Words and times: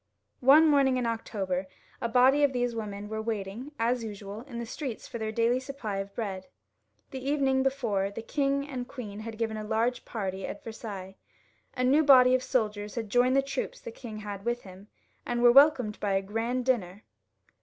One 0.39 0.65
morning 0.67 0.97
in 0.97 1.05
October 1.05 1.67
a 2.01 2.09
body 2.09 2.43
of 2.43 2.53
these 2.53 2.73
women 2.73 3.07
were 3.07 3.21
waiting 3.21 3.71
as 3.77 4.03
usual 4.03 4.41
in 4.47 4.57
the 4.57 4.65
streets 4.65 5.07
for 5.07 5.19
their 5.19 5.31
daily 5.31 5.59
supply 5.59 5.97
of 5.97 6.15
bread. 6.15 6.47
The 7.11 7.23
evening 7.23 7.61
before 7.61 8.09
the 8.09 8.23
king 8.23 8.67
and 8.67 8.87
queen 8.87 9.19
had 9.19 9.37
given 9.37 9.57
a 9.57 9.63
large 9.63 10.03
party 10.03 10.47
at 10.47 10.63
Versailles. 10.63 11.17
A 11.77 11.83
new 11.83 12.03
body 12.03 12.33
of 12.33 12.41
soldiers 12.41 12.95
had 12.95 13.11
joined 13.11 13.35
the 13.35 13.43
troops 13.43 13.79
the 13.79 13.91
king 13.91 14.21
had 14.21 14.43
with 14.43 14.63
him, 14.63 14.87
and 15.23 15.43
were 15.43 15.51
wel 15.51 15.69
comed 15.69 15.99
by 15.99 16.13
a 16.13 16.23
grand 16.23 16.65
dinner. 16.65 17.03